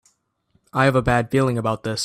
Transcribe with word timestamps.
I 0.73 0.85
have 0.85 0.95
a 0.95 1.03
bad 1.03 1.29
feeling 1.29 1.59
about 1.59 1.83
this! 1.83 1.99